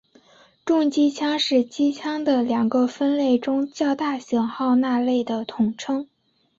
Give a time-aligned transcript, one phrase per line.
[0.65, 6.07] 重机枪是机枪的两个分类中较大型号那类的统称。